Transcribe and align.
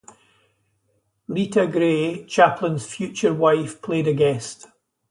Lita 1.27 1.67
Grey, 1.67 2.25
Chaplin's 2.25 2.87
future 2.87 3.35
wife, 3.35 3.79
played 3.83 4.07
a 4.07 4.13
guest. 4.15 4.65